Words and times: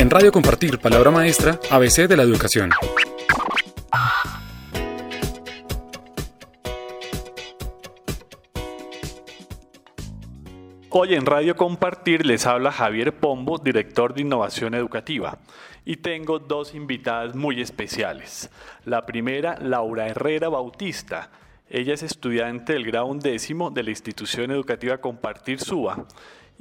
En 0.00 0.08
Radio 0.08 0.32
Compartir, 0.32 0.78
palabra 0.78 1.10
maestra, 1.10 1.60
ABC 1.70 2.08
de 2.08 2.16
la 2.16 2.22
educación. 2.22 2.70
Hoy 10.88 11.12
en 11.12 11.26
Radio 11.26 11.54
Compartir 11.54 12.24
les 12.24 12.46
habla 12.46 12.72
Javier 12.72 13.14
Pombo, 13.14 13.58
director 13.58 14.14
de 14.14 14.22
Innovación 14.22 14.72
Educativa, 14.72 15.36
y 15.84 15.96
tengo 15.98 16.38
dos 16.38 16.74
invitadas 16.74 17.34
muy 17.34 17.60
especiales. 17.60 18.48
La 18.86 19.04
primera, 19.04 19.58
Laura 19.60 20.08
Herrera 20.08 20.48
Bautista. 20.48 21.30
Ella 21.68 21.92
es 21.92 22.02
estudiante 22.02 22.72
del 22.72 22.86
grado 22.86 23.04
undécimo 23.04 23.70
de 23.70 23.82
la 23.82 23.90
institución 23.90 24.50
educativa 24.50 24.96
Compartir 24.96 25.60
SUA 25.60 26.06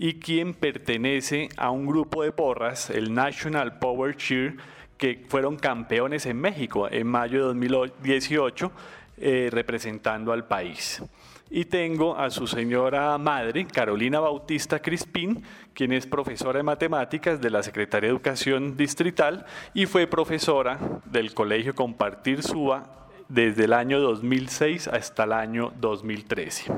y 0.01 0.13
quien 0.13 0.53
pertenece 0.53 1.49
a 1.57 1.71
un 1.71 1.85
grupo 1.85 2.23
de 2.23 2.31
porras, 2.31 2.89
el 2.89 3.13
National 3.13 3.79
Power 3.79 4.15
Cheer, 4.15 4.55
que 4.97 5.25
fueron 5.27 5.57
campeones 5.57 6.25
en 6.25 6.39
México 6.39 6.87
en 6.89 7.05
mayo 7.05 7.39
de 7.39 7.45
2018, 7.47 8.71
eh, 9.17 9.49
representando 9.51 10.31
al 10.31 10.47
país. 10.47 11.03
Y 11.49 11.65
tengo 11.65 12.17
a 12.17 12.29
su 12.29 12.47
señora 12.47 13.17
madre, 13.17 13.65
Carolina 13.65 14.21
Bautista 14.21 14.79
Crispín, 14.81 15.43
quien 15.73 15.91
es 15.91 16.07
profesora 16.07 16.59
de 16.59 16.63
matemáticas 16.63 17.41
de 17.41 17.49
la 17.49 17.61
Secretaría 17.61 18.07
de 18.07 18.15
Educación 18.15 18.77
Distrital 18.77 19.45
y 19.73 19.85
fue 19.85 20.07
profesora 20.07 20.79
del 21.11 21.33
Colegio 21.33 21.75
Compartir 21.75 22.41
Suba 22.41 23.09
desde 23.27 23.65
el 23.65 23.73
año 23.73 23.99
2006 23.99 24.87
hasta 24.87 25.25
el 25.25 25.33
año 25.33 25.73
2013. 25.81 26.71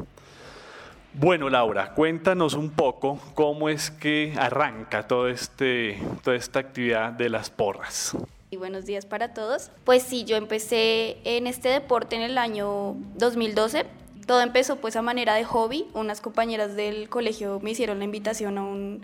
Bueno, 1.14 1.50
Laura, 1.50 1.94
cuéntanos 1.94 2.54
un 2.54 2.70
poco 2.70 3.20
cómo 3.34 3.70
es 3.70 3.92
que 3.92 4.34
arranca 4.38 5.08
todo 5.08 5.28
este, 5.28 6.02
toda 6.24 6.36
esta 6.36 6.60
actividad 6.60 7.12
de 7.12 7.30
las 7.30 7.50
porras. 7.50 8.16
Y 8.50 8.58
buenos 8.58 8.86
días 8.86 9.06
para 9.06 9.34
todos. 9.34 9.72
Pues 9.84 10.04
sí, 10.04 10.24
yo 10.24 10.38
empecé 10.38 11.18
en 11.24 11.48
este 11.48 11.70
deporte 11.70 12.16
en 12.16 12.22
el 12.22 12.38
año 12.38 12.96
2012 13.16 13.86
todo 14.32 14.42
empezó 14.42 14.78
pues 14.78 14.96
a 14.96 15.02
manera 15.02 15.34
de 15.36 15.44
hobby. 15.44 15.88
Unas 15.94 16.22
compañeras 16.22 16.76
del 16.76 17.10
colegio 17.10 17.60
me 17.62 17.72
hicieron 17.72 18.00
la 18.00 18.06
invitación 18.06 18.58
a 18.58 18.64
un 18.64 19.02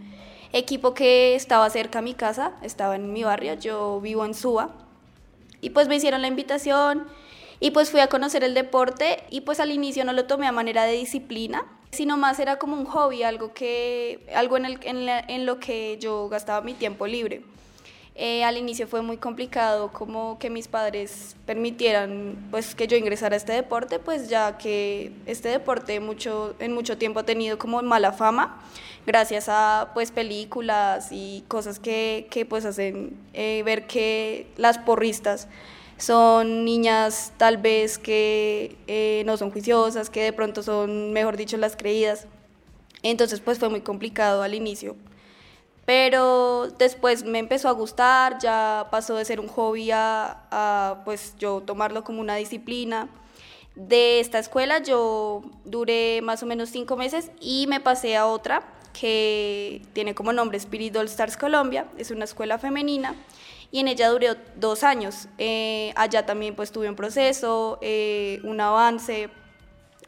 equipo 0.54 0.94
que 0.94 1.36
estaba 1.36 1.70
cerca 1.70 2.00
a 2.00 2.02
mi 2.02 2.14
casa, 2.14 2.54
estaba 2.62 2.96
en 2.96 3.12
mi 3.12 3.24
barrio, 3.24 3.56
yo 3.56 4.00
vivo 4.00 4.26
en 4.26 4.34
Suba. 4.34 4.70
Y 5.60 5.72
pues 5.72 5.88
me 5.88 5.96
hicieron 5.96 6.22
la 6.22 6.28
invitación 6.28 7.08
y 7.60 7.72
pues 7.72 7.90
fui 7.90 8.00
a 8.00 8.08
conocer 8.08 8.44
el 8.44 8.54
deporte 8.54 9.24
y 9.30 9.42
pues 9.42 9.60
al 9.60 9.72
inicio 9.72 10.06
no 10.06 10.14
lo 10.14 10.26
tomé 10.26 10.48
a 10.48 10.52
manera 10.52 10.86
de 10.86 10.94
disciplina, 10.94 11.66
sino 11.92 12.18
más 12.18 12.40
era 12.40 12.58
como 12.58 12.76
un 12.76 12.86
hobby, 12.86 13.24
algo, 13.24 13.54
que, 13.54 14.20
algo 14.36 14.58
en, 14.58 15.46
lo 15.46 15.60
que 15.60 15.98
yo 16.00 16.30
gastaba 16.30 16.62
mi 16.62 16.74
tiempo 16.74 17.08
libre. 17.08 17.42
Eh, 18.20 18.44
al 18.44 18.58
inicio 18.58 18.88
fue 18.88 19.04
muy 19.04 19.18
complicado 19.18 19.92
como 19.92 20.40
que 20.40 20.50
mis 20.50 20.68
padres 20.68 21.36
permitieran 21.46 22.48
pues 22.50 22.74
que 22.74 22.88
yo 22.88 22.98
ingresara 22.98 23.36
a 23.36 23.38
este 23.38 23.54
deporte, 23.54 24.00
pues 24.00 24.28
ya 24.28 24.58
que 24.58 25.12
este 25.28 25.50
deporte 25.50 26.00
mucho, 26.00 26.56
en 26.58 26.74
mucho 26.74 26.98
tiempo 26.98 27.20
ha 27.20 27.24
tenido 27.24 27.60
como 27.60 27.80
mala 27.84 28.12
fama 28.12 28.60
gracias 29.08 29.48
a 29.50 29.92
pues 29.94 30.12
películas 30.12 31.08
y 31.12 31.46
cosas 31.48 31.80
que, 31.80 32.28
que 32.30 32.46
pues 32.46 32.66
hacen 32.66 33.18
eh, 33.34 33.64
ver 33.64 33.88
que 33.88 34.48
las 34.58 34.78
porristas 34.78 35.48
son 35.98 36.66
niñas 36.66 37.34
tal 37.38 37.58
vez 37.58 37.98
que 37.98 38.76
eh, 38.88 39.24
no 39.26 39.38
son 39.38 39.52
juiciosas, 39.52 40.10
que 40.10 40.24
de 40.24 40.34
pronto 40.34 40.64
son, 40.64 41.14
mejor 41.14 41.38
dicho, 41.38 41.58
las 41.58 41.76
creídas. 41.76 42.28
Entonces 43.04 43.40
pues 43.40 43.60
fue 43.60 43.70
muy 43.70 43.82
complicado 43.82 44.44
al 44.44 44.54
inicio 44.54 44.96
pero 45.88 46.68
después 46.68 47.24
me 47.24 47.40
empezó 47.40 47.70
a 47.70 47.72
gustar, 47.72 48.40
ya 48.40 48.90
pasó 48.92 49.16
de 49.16 49.24
ser 49.24 49.40
un 49.40 49.48
hobby 49.48 49.90
a, 49.94 51.02
pues 51.06 51.34
yo 51.40 51.62
tomarlo 51.62 52.04
como 52.04 52.20
una 52.20 52.36
disciplina. 52.36 53.08
De 53.74 54.20
esta 54.20 54.38
escuela 54.38 54.80
yo 54.80 55.44
duré 55.64 56.22
más 56.22 56.44
o 56.44 56.46
menos 56.46 56.72
cinco 56.72 56.98
meses 56.98 57.32
y 57.40 57.68
me 57.68 57.80
pasé 57.80 58.18
a 58.18 58.26
otra 58.28 58.64
que 58.92 59.82
tiene 59.94 60.14
como 60.14 60.34
nombre 60.34 60.58
Spirit 60.58 60.94
All 60.98 61.06
Stars 61.06 61.38
Colombia, 61.38 61.88
es 61.98 62.12
una 62.12 62.26
escuela 62.26 62.58
femenina 62.58 63.16
y 63.72 63.80
en 63.80 63.88
ella 63.88 64.10
duré 64.10 64.36
dos 64.56 64.84
años. 64.84 65.28
Eh, 65.38 65.94
allá 65.96 66.26
también 66.26 66.56
pues 66.56 66.72
tuve 66.72 66.90
un 66.90 66.96
proceso, 66.96 67.80
eh, 67.82 68.40
un 68.44 68.60
avance, 68.62 69.30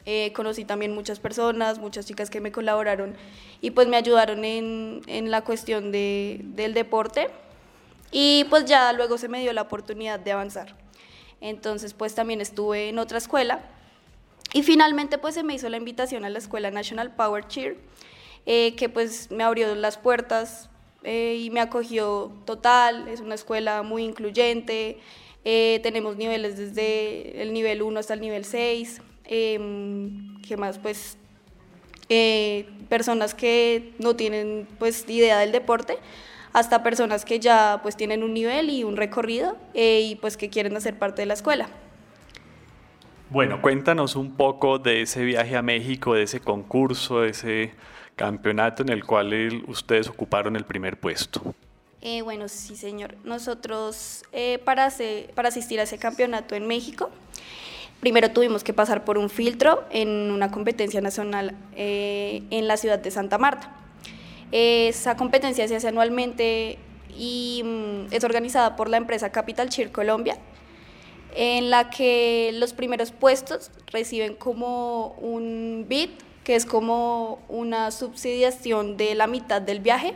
eh, 0.06 0.32
conocí 0.32 0.64
también 0.64 0.94
muchas 0.94 1.20
personas, 1.20 1.78
muchas 1.78 2.06
chicas 2.06 2.30
que 2.30 2.40
me 2.40 2.52
colaboraron 2.52 3.14
y 3.60 3.72
pues 3.72 3.86
me 3.86 3.96
ayudaron 3.96 4.44
en, 4.44 5.02
en 5.06 5.30
la 5.30 5.42
cuestión 5.42 5.92
de, 5.92 6.40
del 6.42 6.72
deporte 6.72 7.28
y 8.10 8.44
pues 8.48 8.64
ya 8.64 8.92
luego 8.92 9.18
se 9.18 9.28
me 9.28 9.40
dio 9.40 9.52
la 9.52 9.62
oportunidad 9.62 10.18
de 10.18 10.32
avanzar. 10.32 10.74
Entonces 11.42 11.92
pues 11.92 12.14
también 12.14 12.40
estuve 12.40 12.88
en 12.88 12.98
otra 12.98 13.18
escuela 13.18 13.60
y 14.54 14.62
finalmente 14.62 15.18
pues 15.18 15.34
se 15.34 15.42
me 15.42 15.54
hizo 15.54 15.68
la 15.68 15.76
invitación 15.76 16.24
a 16.24 16.30
la 16.30 16.38
escuela 16.38 16.70
National 16.70 17.14
Power 17.14 17.46
Cheer 17.46 17.76
eh, 18.46 18.74
que 18.76 18.88
pues 18.88 19.30
me 19.30 19.44
abrió 19.44 19.74
las 19.74 19.98
puertas 19.98 20.69
eh, 21.04 21.38
y 21.40 21.50
me 21.50 21.60
acogió 21.60 22.32
total, 22.44 23.08
es 23.08 23.20
una 23.20 23.34
escuela 23.34 23.82
muy 23.82 24.04
incluyente, 24.04 24.98
tenemos 25.42 26.16
niveles 26.16 26.58
desde 26.58 27.40
el 27.40 27.52
nivel 27.54 27.80
1 27.80 27.98
hasta 27.98 28.12
el 28.12 28.20
nivel 28.20 28.44
6 28.44 29.00
eh, 29.32 29.58
¿qué 30.46 30.56
más? 30.56 30.78
Pues 30.78 31.16
eh, 32.08 32.68
personas 32.88 33.32
que 33.32 33.94
no 34.00 34.16
tienen 34.16 34.66
pues 34.80 35.08
idea 35.08 35.38
del 35.38 35.52
deporte, 35.52 35.98
hasta 36.52 36.82
personas 36.82 37.24
que 37.24 37.38
ya 37.38 37.78
pues 37.82 37.96
tienen 37.96 38.24
un 38.24 38.34
nivel 38.34 38.68
y 38.68 38.82
un 38.82 38.96
recorrido 38.96 39.56
eh, 39.72 40.00
y 40.00 40.16
pues 40.16 40.36
que 40.36 40.50
quieren 40.50 40.76
hacer 40.76 40.98
parte 40.98 41.22
de 41.22 41.26
la 41.26 41.34
escuela. 41.34 41.68
Bueno, 43.30 43.62
cuéntanos 43.62 44.16
un 44.16 44.36
poco 44.36 44.78
de 44.78 45.02
ese 45.02 45.24
viaje 45.24 45.56
a 45.56 45.62
México, 45.62 46.14
de 46.14 46.24
ese 46.24 46.40
concurso, 46.40 47.20
de 47.20 47.30
ese 47.30 47.72
campeonato 48.16 48.82
en 48.82 48.90
el 48.90 49.04
cual 49.04 49.64
ustedes 49.68 50.08
ocuparon 50.08 50.56
el 50.56 50.64
primer 50.64 50.98
puesto. 50.98 51.54
Eh, 52.02 52.22
bueno, 52.22 52.48
sí, 52.48 52.76
señor. 52.76 53.14
Nosotros, 53.24 54.24
para, 54.64 54.88
para 55.34 55.48
asistir 55.48 55.80
a 55.80 55.84
ese 55.84 55.98
campeonato 55.98 56.54
en 56.54 56.66
México, 56.66 57.10
Primero 58.00 58.30
tuvimos 58.30 58.64
que 58.64 58.72
pasar 58.72 59.04
por 59.04 59.18
un 59.18 59.28
filtro 59.28 59.84
en 59.90 60.08
una 60.30 60.50
competencia 60.50 61.02
nacional 61.02 61.54
eh, 61.76 62.42
en 62.50 62.66
la 62.66 62.78
ciudad 62.78 62.98
de 62.98 63.10
Santa 63.10 63.36
Marta. 63.36 63.70
Esa 64.52 65.16
competencia 65.16 65.68
se 65.68 65.76
hace 65.76 65.88
anualmente 65.88 66.78
y 67.14 67.62
mm, 67.62 68.12
es 68.12 68.24
organizada 68.24 68.74
por 68.74 68.88
la 68.88 68.96
empresa 68.96 69.30
Capital 69.30 69.68
Cheer 69.68 69.92
Colombia, 69.92 70.38
en 71.34 71.70
la 71.70 71.90
que 71.90 72.50
los 72.54 72.72
primeros 72.72 73.12
puestos 73.12 73.70
reciben 73.92 74.34
como 74.34 75.14
un 75.20 75.86
bid, 75.88 76.10
que 76.44 76.56
es 76.56 76.66
como 76.66 77.40
una 77.48 77.90
subsidiación 77.90 78.96
de 78.96 79.14
la 79.14 79.26
mitad 79.26 79.62
del 79.62 79.80
viaje 79.80 80.14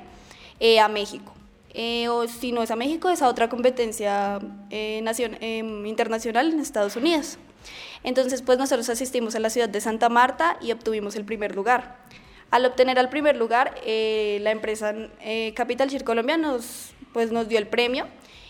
eh, 0.61 0.81
a 0.81 0.89
México. 0.89 1.35
Eh, 1.77 2.09
o 2.09 2.29
si 2.29 2.53
no 2.53 2.63
es 2.63 2.71
a 2.71 2.77
México, 2.77 3.11
es 3.11 3.21
a 3.21 3.29
otra 3.29 3.49
competencia 3.49 4.39
em, 4.71 5.87
internacional 5.87 6.53
en 6.53 6.61
Estados 6.61 6.95
Unidos. 6.95 7.37
Entonces, 8.05 8.43
pues 8.43 8.59
nosotros 8.59 8.89
asistimos 8.89 9.35
a 9.35 9.41
la 9.41 9.51
ciudad 9.51 9.69
de 9.69 9.81
Santa 9.81 10.09
Marta 10.09 10.57
y 10.61 10.71
obtuvimos 10.71 11.17
el 11.17 11.25
primer 11.25 11.57
lugar. 11.57 11.97
Al 12.51 12.65
obtener 12.67 12.99
el 12.99 13.09
primer 13.09 13.37
lugar, 13.37 13.75
eh, 13.85 14.39
la 14.43 14.53
empresa 14.53 14.95
eh, 15.21 15.53
Capital 15.57 15.91
Chir 15.91 16.05
Colombia 16.05 16.37
nos, 16.37 16.93
pues, 17.13 17.33
nos 17.33 17.49
dio 17.49 17.59
el 17.59 17.67
premio 17.67 18.07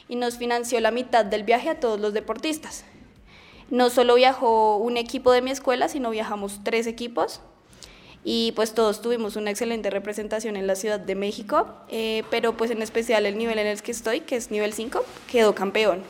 y 0.09 0.17
nos 0.17 0.37
financió 0.37 0.81
la 0.81 0.91
mitad 0.91 1.25
del 1.25 1.45
viaje 1.45 1.71
a 1.71 1.81
todos 1.81 2.01
los 2.01 2.13
deportistas. 2.13 2.85
No 3.71 3.91
solo 3.91 4.15
viajó 4.15 4.77
un 4.77 4.97
equipo 4.97 5.33
de 5.33 5.43
mi 5.43 5.51
escuela, 5.51 5.89
sino 5.89 6.11
viajamos 6.11 6.61
tres 6.63 6.87
equipos 6.87 7.41
y 8.25 8.53
pues 8.53 8.75
todos 8.75 9.03
tuvimos 9.03 9.37
una 9.37 9.51
excelente 9.51 9.91
representación 9.91 10.57
en 10.57 10.67
la 10.67 10.77
Ciudad 10.77 10.99
de 10.99 11.15
México, 11.15 11.67
eh, 11.89 12.25
pero 12.31 12.57
pues 12.57 12.71
en 12.71 12.83
especial 12.83 13.27
el 13.27 13.37
nivel 13.37 13.59
en 13.59 13.67
el 13.67 13.83
que 13.83 13.93
estoy, 13.93 14.21
que 14.21 14.37
es 14.37 14.51
nivel 14.51 14.73
5, 14.73 15.05
quedó 15.31 15.55
campeón. 15.55 16.03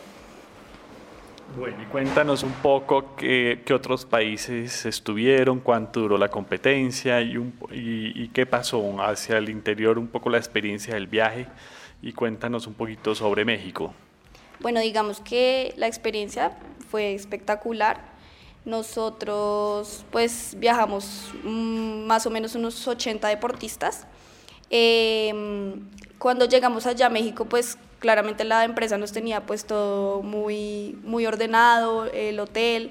Bueno, 1.58 1.76
y 1.80 1.86
cuéntanos 1.86 2.42
un 2.42 2.52
poco 2.52 3.14
qué, 3.16 3.62
otros 3.72 4.04
países 4.04 4.86
estuvieron, 4.86 5.60
cuánto 5.60 6.00
duró 6.00 6.18
la 6.18 6.28
competencia 6.28 7.20
y, 7.20 7.36
y, 7.70 8.28
qué 8.28 8.44
pasó 8.44 8.82
hacia 9.00 9.38
el 9.38 9.48
interior, 9.48 9.98
un 9.98 10.08
poco 10.08 10.30
la 10.30 10.38
experiencia 10.38 10.94
del 10.94 11.06
viaje 11.06 11.46
y 12.04 12.12
cuéntanos 12.12 12.66
un 12.66 12.74
poquito 12.74 13.14
sobre 13.14 13.46
México. 13.46 13.94
Bueno, 14.60 14.80
digamos 14.80 15.20
que 15.20 15.72
la 15.76 15.86
experiencia 15.86 16.52
fue 16.90 17.14
espectacular. 17.14 18.12
Nosotros 18.66 20.04
pues 20.10 20.54
viajamos 20.58 21.32
mm, 21.42 22.04
más 22.04 22.26
o 22.26 22.30
menos 22.30 22.54
unos 22.54 22.86
80 22.86 23.26
deportistas. 23.28 24.06
Em, 24.68 25.88
cuando 26.18 26.44
llegamos 26.44 26.86
allá 26.86 27.06
a 27.06 27.10
México 27.10 27.46
pues 27.46 27.78
claramente 28.00 28.44
la 28.44 28.64
empresa 28.64 28.98
nos 28.98 29.12
tenía 29.12 29.46
pues 29.46 29.64
todo 29.64 30.22
muy, 30.22 30.98
muy 31.04 31.24
ordenado, 31.24 32.04
el 32.06 32.38
hotel, 32.38 32.90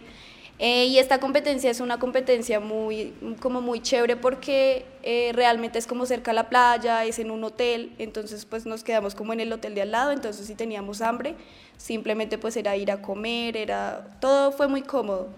Eh, 0.60 0.86
y 0.86 1.00
esta 1.00 1.20
competencia 1.20 1.72
es 1.72 1.80
una 1.80 2.00
competencia 2.00 2.60
muy, 2.60 3.14
como 3.42 3.60
muy 3.60 3.82
chévere 3.82 4.16
porque 4.16 4.86
eh, 5.02 5.32
realmente 5.34 5.80
es 5.80 5.88
como 5.88 6.06
cerca 6.06 6.32
a 6.32 6.34
la 6.34 6.48
playa, 6.48 7.04
es 7.06 7.18
en 7.18 7.32
un 7.32 7.44
hotel, 7.44 7.94
entonces 7.98 8.46
pues 8.46 8.66
nos 8.66 8.84
quedamos 8.84 9.16
como 9.16 9.34
en 9.34 9.40
el 9.40 9.52
hotel 9.52 9.74
de 9.74 9.82
al 9.82 9.92
lado, 9.92 10.12
entonces 10.12 10.46
si 10.46 10.54
teníamos 10.54 11.02
hambre, 11.02 11.36
simplemente 11.78 12.38
pues 12.38 12.56
era 12.56 12.78
ir 12.78 12.92
a 12.92 13.02
comer, 13.02 13.58
era, 13.58 14.16
todo 14.20 14.52
fue 14.52 14.68
muy 14.68 14.84
cómodo. 14.84 15.30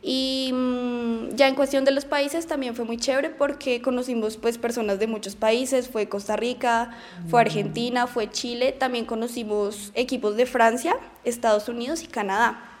Y 0.00 0.50
mm, 0.52 1.34
ya 1.34 1.48
en 1.48 1.54
cuestión 1.56 1.84
de 1.84 1.90
los 1.90 2.04
países 2.04 2.46
también 2.46 2.76
fue 2.76 2.84
muy 2.84 2.98
chévere 2.98 3.30
porque 3.30 3.82
conocimos 3.82 4.36
pues 4.36 4.58
personas 4.58 4.98
de 4.98 5.06
muchos 5.06 5.34
países, 5.34 5.88
fue 5.88 6.08
Costa 6.08 6.36
Rica, 6.36 6.90
fue 7.28 7.40
Argentina, 7.40 8.06
fue 8.06 8.30
Chile, 8.30 8.72
también 8.72 9.06
conocimos 9.06 9.90
equipos 9.94 10.36
de 10.36 10.44
Francia, 10.44 10.94
Estados 11.24 11.68
Unidos 11.68 12.04
y 12.04 12.06
Canadá 12.06 12.77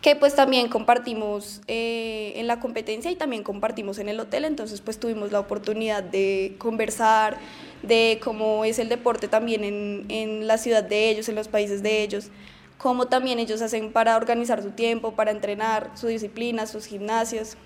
que 0.00 0.14
pues 0.14 0.34
también 0.34 0.68
compartimos 0.68 1.60
eh, 1.66 2.32
en 2.36 2.46
la 2.46 2.60
competencia 2.60 3.10
y 3.10 3.16
también 3.16 3.42
compartimos 3.42 3.98
en 3.98 4.08
el 4.08 4.20
hotel, 4.20 4.44
entonces 4.44 4.80
pues 4.80 4.98
tuvimos 4.98 5.32
la 5.32 5.40
oportunidad 5.40 6.02
de 6.02 6.54
conversar 6.58 7.38
de 7.82 8.20
cómo 8.22 8.64
es 8.64 8.78
el 8.78 8.88
deporte 8.88 9.26
también 9.26 9.64
en, 9.64 10.06
en 10.08 10.46
la 10.46 10.58
ciudad 10.58 10.84
de 10.84 11.10
ellos, 11.10 11.28
en 11.28 11.34
los 11.34 11.48
países 11.48 11.82
de 11.82 12.02
ellos, 12.02 12.30
cómo 12.76 13.06
también 13.06 13.40
ellos 13.40 13.60
hacen 13.60 13.92
para 13.92 14.16
organizar 14.16 14.62
su 14.62 14.70
tiempo, 14.70 15.12
para 15.12 15.32
entrenar, 15.32 15.90
su 15.94 16.06
disciplina, 16.06 16.66
sus 16.66 16.86
gimnasios. 16.86 17.56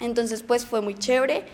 Entonces 0.00 0.42
pues 0.42 0.64
fue 0.64 0.80
muy 0.80 0.94
chévere. 0.94 1.44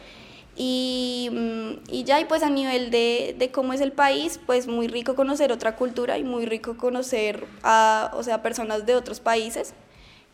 Y, 0.56 1.30
mm, 1.32 1.70
y, 1.90 2.04
ya, 2.04 2.20
y 2.20 2.26
pues 2.26 2.42
a 2.42 2.50
nivel 2.50 2.90
de, 2.90 3.34
de, 3.38 3.50
cómo 3.50 3.72
es 3.72 3.80
el 3.80 3.92
país, 3.92 4.38
pues 4.44 4.66
muy 4.66 4.88
rico 4.88 5.14
conocer 5.14 5.52
otra 5.52 5.76
cultura 5.76 6.18
y 6.18 6.24
muy 6.24 6.44
rico 6.44 6.76
conocer 6.76 7.46
a, 7.62 8.10
o 8.14 8.22
sea, 8.22 8.42
personas 8.42 8.84
de 8.84 8.94
otros 8.94 9.20
países 9.20 9.74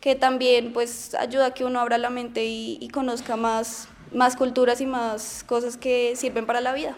que 0.00 0.14
también 0.14 0.72
pues 0.72 1.14
ayuda 1.14 1.46
a 1.46 1.54
que 1.54 1.64
uno 1.64 1.80
abra 1.80 1.98
la 1.98 2.10
mente 2.10 2.44
y, 2.44 2.88
conozca 2.92 3.36
más, 3.36 3.88
más 4.12 4.36
culturas 4.36 4.80
y 4.80 4.86
más 4.86 5.44
cosas 5.44 5.76
que 5.76 6.14
sirven 6.16 6.46
para 6.46 6.60
la 6.60 6.72
vida. 6.72 6.96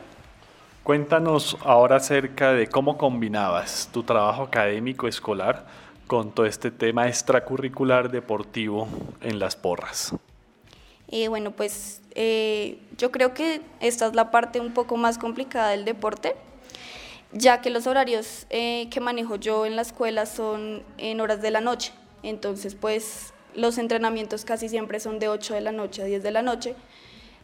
Cuéntanos 0.84 1.56
ahora 1.64 1.96
acerca 1.96 2.52
de 2.52 2.66
cómo 2.66 2.96
combinabas 2.96 3.88
tu 3.92 4.02
trabajo 4.02 4.44
académico 4.44 5.06
escolar 5.06 5.66
con 6.06 6.32
todo 6.32 6.46
este 6.46 6.70
tema 6.70 7.06
extracurricular 7.08 8.10
deportivo 8.10 8.88
en 9.20 9.38
las 9.38 9.54
porras. 9.54 10.14
Eh, 11.10 11.28
bueno, 11.28 11.52
pues 11.52 12.02
eh, 12.14 12.78
yo 12.96 13.10
creo 13.10 13.32
que 13.32 13.62
esta 13.80 14.06
es 14.06 14.14
la 14.14 14.30
parte 14.30 14.60
un 14.60 14.72
poco 14.72 14.96
más 14.96 15.18
complicada 15.18 15.70
del 15.70 15.84
deporte, 15.84 16.36
ya 17.32 17.60
que 17.60 17.70
los 17.70 17.86
horarios 17.86 18.46
eh, 18.50 18.88
que 18.90 19.00
manejo 19.00 19.36
yo 19.36 19.66
en 19.66 19.76
la 19.76 19.82
escuela 19.82 20.26
son 20.26 20.82
en 20.98 21.20
horas 21.20 21.40
de 21.40 21.50
la 21.50 21.60
noche. 21.60 21.92
Entonces, 22.22 22.74
pues 22.74 23.32
los 23.54 23.78
entrenamientos 23.78 24.44
casi 24.44 24.68
siempre 24.68 25.00
son 25.00 25.18
de 25.18 25.28
8 25.28 25.54
de 25.54 25.60
la 25.60 25.72
noche 25.72 26.02
a 26.02 26.04
10 26.04 26.22
de 26.22 26.30
la 26.30 26.42
noche 26.42 26.74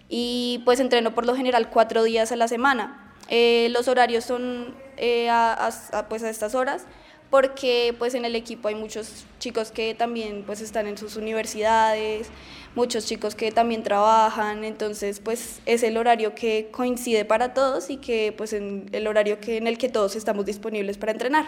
y 0.08 0.62
pues 0.64 0.80
entreno 0.80 1.14
por 1.14 1.26
lo 1.26 1.34
general 1.34 1.70
cuatro 1.70 2.02
días 2.04 2.32
a 2.32 2.36
la 2.36 2.48
semana. 2.48 3.14
Eh, 3.28 3.68
los 3.70 3.88
horarios 3.88 4.24
son 4.24 4.74
eh, 4.96 5.28
a, 5.30 5.72
pues 6.08 6.22
a 6.22 6.30
estas 6.30 6.54
horas 6.54 6.86
porque 7.30 7.94
pues 7.98 8.14
en 8.14 8.24
el 8.24 8.36
equipo 8.36 8.68
hay 8.68 8.74
muchos 8.74 9.24
chicos 9.40 9.72
que 9.72 9.94
también 9.94 10.44
pues 10.46 10.60
están 10.60 10.86
en 10.86 10.96
sus 10.96 11.16
universidades, 11.16 12.28
muchos 12.76 13.06
chicos 13.06 13.34
que 13.34 13.50
también 13.50 13.82
trabajan, 13.82 14.62
entonces 14.62 15.20
pues 15.20 15.60
es 15.66 15.82
el 15.82 15.96
horario 15.96 16.34
que 16.34 16.68
coincide 16.70 17.24
para 17.24 17.54
todos 17.54 17.90
y 17.90 17.96
que 17.96 18.32
pues 18.36 18.52
en 18.52 18.88
el 18.92 19.06
horario 19.06 19.40
que, 19.40 19.56
en 19.56 19.66
el 19.66 19.78
que 19.78 19.88
todos 19.88 20.14
estamos 20.16 20.44
disponibles 20.44 20.98
para 20.98 21.12
entrenar. 21.12 21.46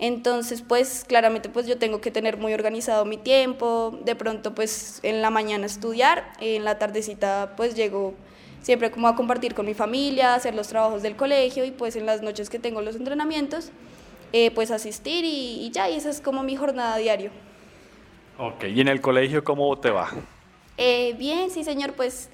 Entonces, 0.00 0.62
pues 0.62 1.04
claramente 1.06 1.48
pues 1.48 1.66
yo 1.66 1.76
tengo 1.76 2.00
que 2.00 2.10
tener 2.10 2.36
muy 2.36 2.54
organizado 2.54 3.04
mi 3.04 3.16
tiempo, 3.16 3.98
de 4.04 4.14
pronto 4.14 4.54
pues 4.54 5.00
en 5.02 5.22
la 5.22 5.30
mañana 5.30 5.66
estudiar, 5.66 6.32
en 6.40 6.64
la 6.64 6.78
tardecita 6.78 7.54
pues 7.56 7.74
llego 7.74 8.14
siempre 8.62 8.90
como 8.92 9.08
a 9.08 9.16
compartir 9.16 9.54
con 9.54 9.66
mi 9.66 9.74
familia, 9.74 10.34
hacer 10.34 10.54
los 10.54 10.68
trabajos 10.68 11.02
del 11.02 11.16
colegio 11.16 11.64
y 11.64 11.72
pues 11.72 11.96
en 11.96 12.06
las 12.06 12.22
noches 12.22 12.48
que 12.48 12.60
tengo 12.60 12.80
los 12.80 12.94
entrenamientos, 12.94 13.70
eh, 14.32 14.52
pues 14.52 14.70
asistir 14.70 15.24
y, 15.24 15.68
ya, 15.72 15.90
y 15.90 15.96
esa 15.96 16.10
es 16.10 16.20
como 16.20 16.44
mi 16.44 16.54
jornada 16.54 16.96
diario. 16.96 17.30
Ok, 18.38 18.64
¿y 18.72 18.80
en 18.80 18.88
el 18.88 19.00
colegio 19.00 19.42
cómo 19.42 19.76
te 19.78 19.90
va? 19.90 20.10
Eh, 20.76 21.14
bien, 21.18 21.50
sí 21.50 21.64
señor, 21.64 21.94
pues 21.94 22.28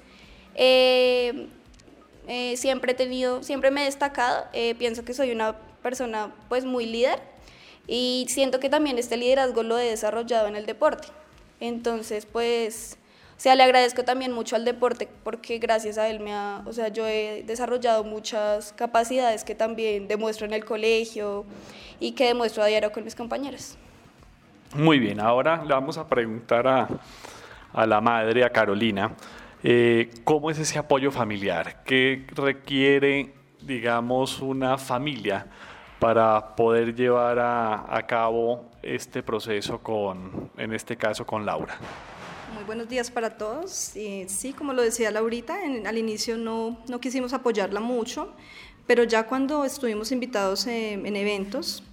eh, 0.53 1.47
siempre 2.55 2.91
he 2.91 2.95
tenido, 2.95 3.41
siempre 3.41 3.71
me 3.71 3.81
he 3.81 3.85
destacado, 3.85 4.45
pienso 4.77 5.03
que 5.03 5.15
soy 5.15 5.31
una 5.31 5.55
persona 5.81 6.31
pues 6.47 6.63
muy 6.63 6.85
líder, 6.85 7.19
y 7.87 8.25
siento 8.29 8.59
que 8.59 8.69
también 8.69 8.97
este 8.97 9.17
liderazgo 9.17 9.63
lo 9.63 9.77
he 9.77 9.85
desarrollado 9.85 10.47
en 10.47 10.55
el 10.55 10.65
deporte. 10.65 11.07
Entonces, 11.59 12.25
pues, 12.25 12.97
o 13.37 13.39
sea, 13.39 13.55
le 13.55 13.63
agradezco 13.63 14.03
también 14.03 14.31
mucho 14.31 14.55
al 14.55 14.65
deporte 14.65 15.07
porque 15.23 15.59
gracias 15.59 15.97
a 15.97 16.07
él 16.09 16.19
me 16.19 16.33
ha, 16.33 16.63
o 16.65 16.73
sea, 16.73 16.89
yo 16.89 17.07
he 17.07 17.43
desarrollado 17.45 18.03
muchas 18.03 18.73
capacidades 18.73 19.43
que 19.43 19.55
también 19.55 20.07
demuestro 20.07 20.45
en 20.45 20.53
el 20.53 20.65
colegio 20.65 21.45
y 21.99 22.11
que 22.11 22.25
demuestro 22.25 22.63
a 22.63 22.67
diario 22.67 22.91
con 22.91 23.03
mis 23.03 23.15
compañeros. 23.15 23.77
Muy 24.73 24.99
bien, 24.99 25.19
ahora 25.19 25.63
le 25.63 25.73
vamos 25.73 25.97
a 25.97 26.07
preguntar 26.07 26.67
a, 26.67 26.87
a 27.71 27.85
la 27.85 28.01
madre, 28.01 28.43
a 28.43 28.49
Carolina, 28.49 29.15
eh, 29.63 30.11
¿cómo 30.23 30.51
es 30.51 30.59
ese 30.59 30.77
apoyo 30.77 31.11
familiar? 31.11 31.83
¿Qué 31.85 32.25
requiere, 32.35 33.33
digamos, 33.61 34.39
una 34.41 34.77
familia? 34.77 35.47
Para 35.99 36.55
poder 36.55 36.95
llevar 36.95 37.39
a, 37.39 38.05
cabo 38.07 38.65
este 38.81 39.23
proceso 39.23 39.79
con, 39.79 40.51
en 40.57 40.73
este 40.73 40.95
caso, 40.97 41.25
con 41.25 41.45
Laura. 41.45 41.77
Muy 42.53 42.63
buenos 42.63 42.87
días 42.87 43.09
para 43.09 43.37
todos. 43.37 43.71
sí, 43.71 44.53
como 44.57 44.73
lo 44.73 44.81
decía 44.81 45.11
Laurita, 45.11 45.55
al 45.85 45.97
inicio 45.97 46.37
no, 46.37 46.77
no, 46.87 46.99
quisimos 46.99 47.33
apoyarla 47.33 47.79
mucho, 47.79 48.33
pero 48.87 49.03
ya 49.03 49.25
cuando 49.27 49.65
estuvimos 49.65 50.11
invitados 50.11 50.67
en 50.67 51.15
eventos, 51.15 51.83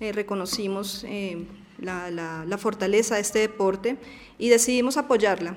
eh, 0.00 0.12
reconocimos 0.12 1.04
eh, 1.06 1.46
la, 1.78 2.10
la, 2.10 2.46
la, 2.46 2.58
fortaleza 2.58 3.16
de 3.16 3.20
este 3.20 3.40
deporte 3.40 3.98
y 4.38 4.48
decidimos 4.48 4.96
apoyarla. 4.96 5.56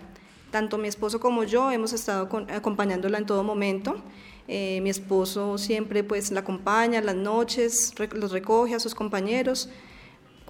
Tanto 0.51 0.77
mi 0.77 0.89
esposo 0.89 1.21
como 1.21 1.45
yo 1.45 1.71
hemos 1.71 1.93
estado 1.93 2.29
acompañándola 2.49 3.19
en 3.19 3.25
todo 3.25 3.45
momento. 3.45 3.95
Eh, 4.47 4.79
mi 4.81 4.89
esposo 4.89 5.57
siempre 5.57 6.03
pues 6.03 6.31
la 6.31 6.41
acompaña 6.41 6.99
las 7.01 7.15
noches, 7.15 7.93
los 8.13 8.31
recoge 8.31 8.75
a 8.75 8.79
sus 8.79 8.93
compañeros 8.93 9.69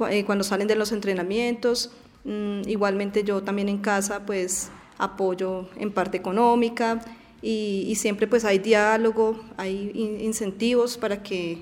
eh, 0.09 0.25
cuando 0.25 0.43
salen 0.43 0.67
de 0.67 0.75
los 0.75 0.91
entrenamientos. 0.91 1.91
Mm, 2.23 2.67
igualmente 2.67 3.23
yo 3.23 3.43
también 3.43 3.69
en 3.69 3.77
casa 3.77 4.25
pues 4.25 4.71
apoyo 4.97 5.67
en 5.77 5.91
parte 5.91 6.17
económica 6.17 7.01
y, 7.41 7.93
siempre 7.95 8.25
pues 8.25 8.45
hay 8.45 8.57
diálogo, 8.57 9.39
hay 9.57 9.91
incentivos 10.21 10.97
para 10.97 11.21
que 11.21 11.61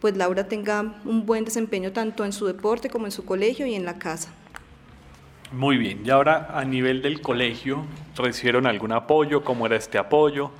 pues 0.00 0.16
Laura 0.18 0.46
tenga 0.46 1.00
un 1.06 1.24
buen 1.24 1.46
desempeño 1.46 1.92
tanto 1.92 2.26
en 2.26 2.32
su 2.32 2.46
deporte 2.46 2.90
como 2.90 3.06
en 3.06 3.12
su 3.12 3.24
colegio 3.24 3.64
y 3.66 3.74
en 3.74 3.86
la 3.86 3.98
casa. 3.98 4.30
Muy 5.50 5.78
bien, 5.78 6.02
y 6.04 6.10
ahora 6.10 6.50
a 6.52 6.64
nivel 6.64 7.00
del 7.00 7.22
colegio, 7.22 7.84
¿recibieron 8.16 8.66
algún 8.66 8.92
apoyo? 8.92 9.44
¿Cómo 9.44 9.64
era 9.64 9.76
este 9.76 9.96
apoyo? 9.96 10.50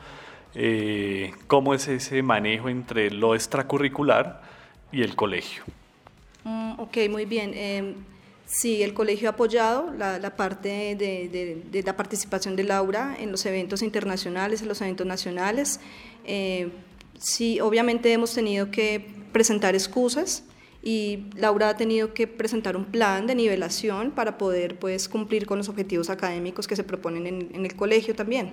Eh, 0.55 1.33
cómo 1.47 1.75
es 1.75 1.89
ese 1.89 2.23
manejo 2.23 2.69
entre 2.69 3.11
lo 3.11 3.35
extracurricular 3.35 4.43
y 4.93 5.03
el 5.03 5.17
colegio. 5.17 5.65
Mm, 6.45 6.79
ok, 6.79 6.97
muy 7.11 7.25
bien. 7.25 7.53
Eh, 7.55 7.95
sí, 8.47 8.83
el 8.83 8.95
colegio 8.95 9.29
ha 9.29 9.33
apoyado 9.33 9.93
la, 9.93 10.37
parte 10.37 10.95
de, 10.95 11.83
la 11.85 11.97
participación 11.97 12.55
de 12.55 12.65
Laura 12.65 13.17
en 13.19 13.33
los 13.33 13.45
eventos 13.47 13.83
internacionales, 13.83 14.63
en 14.63 14.69
los 14.69 14.81
eventos 14.81 15.07
nacionales. 15.07 15.81
Eh, 16.25 16.71
sí, 17.19 17.61
obviamente 17.61 18.13
hemos 18.13 18.33
tenido 18.33 18.71
que 18.71 19.05
presentar 19.33 19.75
excusas 19.75 20.45
y 20.83 21.25
Laura 21.35 21.71
ha 21.71 21.77
tenido 21.77 22.15
que 22.15 22.29
presentar 22.29 22.77
un 22.77 22.85
plan 22.85 23.27
de 23.27 23.35
nivelación 23.35 24.13
para 24.13 24.39
poder 24.39 24.79
pues, 24.79 25.09
cumplir 25.09 25.47
con 25.47 25.59
los 25.59 25.69
objetivos 25.69 26.11
académicos 26.11 26.69
que 26.69 26.77
se 26.77 26.85
proponen 26.85 27.27
en, 27.27 27.51
en 27.55 27.67
el 27.67 27.75
colegio 27.75 28.15
también. 28.15 28.53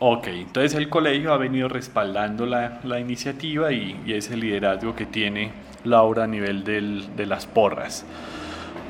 Ok, 0.00 0.28
entonces 0.28 0.74
el 0.74 0.88
colegio 0.88 1.32
ha 1.32 1.38
venido 1.38 1.68
respaldando 1.68 2.46
la, 2.46 2.78
la 2.84 3.00
iniciativa 3.00 3.72
y, 3.72 4.00
y, 4.06 4.12
ese 4.12 4.36
liderazgo 4.36 4.94
que 4.94 5.06
tiene 5.06 5.50
Laura 5.82 6.22
a 6.22 6.26
nivel 6.28 6.62
del, 6.62 7.16
de 7.16 7.26
las 7.26 7.46
porras. 7.46 8.06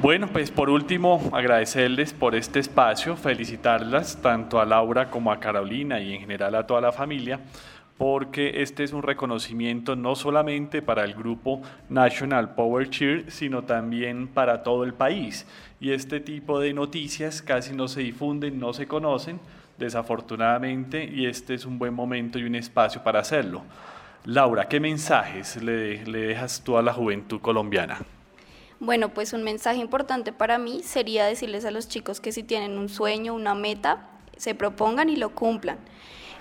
Bueno, 0.02 0.28
pues 0.30 0.50
por 0.50 0.68
último, 0.68 1.30
agradecerles 1.32 2.12
por 2.12 2.34
este 2.34 2.58
espacio, 2.58 3.16
felicitarlas 3.16 4.20
tanto 4.20 4.60
a 4.60 4.66
Laura 4.66 5.08
como 5.10 5.32
a 5.32 5.40
Carolina 5.40 5.98
y 5.98 6.12
en 6.12 6.20
general 6.20 6.54
a 6.54 6.66
toda 6.66 6.82
la 6.82 6.92
familia, 6.92 7.40
porque 7.96 8.60
este 8.62 8.84
es 8.84 8.92
un 8.92 9.02
reconocimiento 9.02 9.96
no 9.96 10.14
solamente 10.14 10.82
para 10.82 11.04
el 11.04 11.14
grupo 11.14 11.62
National 11.88 12.54
Power 12.54 12.90
Cheer, 12.90 13.30
sino 13.30 13.64
también 13.64 14.28
para 14.28 14.62
todo 14.62 14.84
el 14.84 14.92
país. 14.92 15.46
Y 15.80 15.92
este 15.92 16.20
tipo 16.20 16.60
de 16.60 16.74
noticias 16.74 17.40
casi 17.40 17.74
no 17.74 17.88
se 17.88 18.02
difunden, 18.02 18.60
no 18.60 18.74
se 18.74 18.86
conocen, 18.86 19.40
desafortunadamente, 19.78 21.04
y 21.04 21.26
este 21.26 21.54
es 21.54 21.64
un 21.64 21.78
buen 21.78 21.94
momento 21.94 22.38
y 22.38 22.44
un 22.44 22.54
espacio 22.54 23.02
para 23.02 23.20
hacerlo. 23.20 23.62
Laura, 24.24 24.68
¿qué 24.68 24.80
mensajes 24.80 25.62
le, 25.62 26.04
dejas 26.04 26.62
tú 26.62 26.76
a 26.76 26.82
la 26.82 26.92
juventud 26.92 27.40
colombiana? 27.40 28.00
Bueno, 28.80 29.08
pues 29.08 29.32
un 29.32 29.42
mensaje 29.42 29.78
importante 29.78 30.32
para 30.32 30.58
mí 30.58 30.82
sería 30.84 31.26
decirles 31.26 31.64
a 31.64 31.70
los 31.70 31.88
chicos 31.88 32.20
que 32.20 32.32
si 32.32 32.42
tienen 32.42 32.78
un 32.78 32.88
sueño, 32.88 33.34
una 33.34 33.54
meta, 33.54 34.10
se 34.36 34.54
propongan 34.54 35.08
y 35.08 35.16
lo 35.16 35.34
cumplan. 35.34 35.78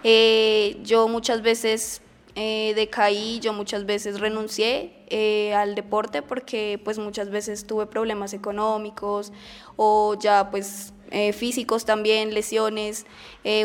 Eh, 0.03 0.77
yo 0.83 1.07
muchas 1.07 1.41
veces 1.41 2.01
eh, 2.35 2.73
decaí, 2.75 3.39
yo 3.39 3.53
muchas 3.53 3.85
veces 3.85 4.19
renuncié 4.19 4.93
eh, 5.09 5.55
al 5.55 5.73
deporte 5.73 6.21
porque 6.21 6.79
pues 6.83 6.99
muchas 6.99 7.31
veces 7.31 7.65
tuve 7.65 7.87
problemas 7.87 8.33
económicos 8.33 9.33
o 9.75 10.15
ya 10.19 10.51
pues 10.51 10.93
físicos 11.33 11.85
también, 11.85 12.33
lesiones. 12.33 13.05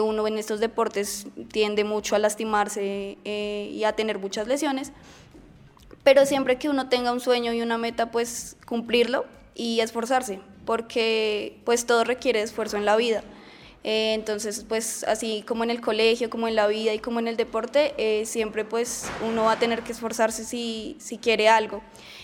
uno 0.02 0.26
en 0.26 0.38
estos 0.38 0.60
deportes 0.60 1.26
tiende 1.50 1.84
mucho 1.84 2.14
a 2.14 2.18
lastimarse 2.18 3.18
y 3.24 3.84
a 3.84 3.92
tener 3.92 4.18
muchas 4.18 4.46
lesiones 4.46 4.92
pero 6.04 6.26
siempre 6.26 6.58
que 6.58 6.68
uno 6.68 6.88
tenga 6.88 7.12
un 7.12 7.20
sueño 7.20 7.52
y 7.52 7.62
una 7.62 7.78
meta, 7.78 8.10
pues 8.10 8.56
cumplirlo 8.66 9.24
y 9.54 9.80
esforzarse, 9.80 10.40
porque 10.64 11.58
pues 11.64 11.86
todo 11.86 12.04
requiere 12.04 12.42
esfuerzo 12.42 12.76
en 12.76 12.84
la 12.84 12.96
vida. 12.96 13.22
Eh, 13.84 14.14
entonces, 14.14 14.64
pues 14.68 15.04
así 15.04 15.42
como 15.46 15.64
en 15.64 15.70
el 15.70 15.80
colegio, 15.80 16.30
como 16.30 16.46
en 16.46 16.54
la 16.54 16.68
vida 16.68 16.94
y 16.94 17.00
como 17.00 17.18
en 17.18 17.26
el 17.26 17.36
deporte, 17.36 17.94
eh, 17.98 18.26
siempre 18.26 18.64
pues 18.64 19.10
uno 19.26 19.44
va 19.44 19.52
a 19.52 19.58
tener 19.58 19.82
que 19.82 19.90
esforzarse 19.90 20.44
si, 20.44 20.96
si, 21.00 21.18
quiere 21.18 21.48
algo. 21.48 21.82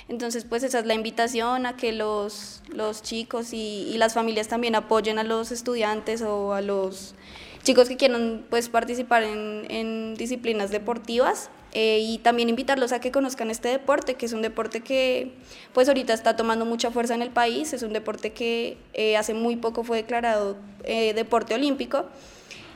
Entonces, 0.09 0.45
pues 0.45 0.63
esa 0.63 0.79
es 0.79 0.87
la 0.87 0.95
invitación 0.95 1.67
a 1.67 1.77
que 1.77 1.93
los, 1.93 2.63
los 2.69 3.03
chicos 3.03 3.53
y, 3.53 3.89
y 3.93 3.99
las 3.99 4.15
familias 4.15 4.49
también 4.49 4.75
apoyen 4.75 5.19
a 5.19 5.25
los 5.25 5.53
estudiantes 5.53 6.23
o 6.23 6.55
a 6.55 6.63
los 6.63 7.15
chicos 7.63 7.89
que 7.89 7.97
quieran 7.97 8.47
pues 8.49 8.69
participar 8.69 9.23
en, 9.23 9.67
en 9.69 10.15
disciplinas 10.15 10.71
deportivas 10.71 11.51
eh, 11.73 11.99
y 12.01 12.19
también 12.19 12.49
invitarlos 12.49 12.93
a 12.93 13.01
que 13.01 13.13
conozcan 13.13 13.51
este 13.51 13.69
deporte, 13.69 14.15
que 14.15 14.27
es 14.27 14.33
un 14.33 14.41
deporte 14.41 14.81
que 14.81 15.33
pues 15.75 15.89
ahorita 15.89 16.15
está 16.15 16.35
tomando 16.35 16.65
mucha 16.65 16.91
fuerza 16.91 17.15
en 17.15 17.21
el 17.21 17.31
país, 17.31 17.75
es 17.75 17.83
un 17.83 17.93
deporte 17.93 18.33
que 18.33 18.79
eh, 18.95 19.19
hace 19.19 19.35
muy 19.35 19.57
poco 19.57 19.85
fue 19.85 19.99
declarado 19.99 20.57
eh, 20.85 21.13
deporte 21.13 21.55
olímpico. 21.55 22.07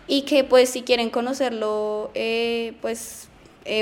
Y 0.09 0.23
que 0.23 0.45
pues 0.45 0.69
si 0.69 0.83
quieren 0.83 1.11
conocerlo 1.11 2.11
pues 2.83 3.29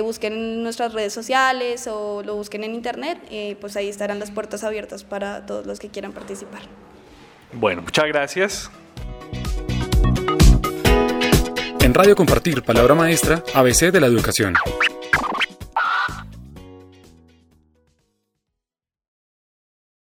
busquen 0.03 0.33
en 0.33 0.63
nuestras 0.63 0.93
redes 0.93 1.13
sociales 1.13 1.87
o 1.87 2.23
lo 2.23 2.37
busquen 2.37 2.65
en 2.65 2.75
internet, 2.75 3.19
pues 3.61 3.77
ahí 3.77 3.89
estarán 3.89 4.19
las 4.19 4.31
puertas 4.31 4.65
abiertas 4.65 5.05
para 5.05 5.47
todos 5.47 5.67
los 5.67 5.79
que 5.79 5.89
quieran 5.89 6.13
participar. 6.13 6.63
Bueno, 7.53 7.83
muchas 7.83 8.07
gracias. 8.07 8.71
En 11.81 11.95
Radio 11.95 12.15
Compartir, 12.15 12.63
Palabra 12.63 12.95
Maestra, 12.95 13.43
ABC 13.55 13.91
de 13.91 14.01
la 14.01 14.07
Educación. 14.07 14.55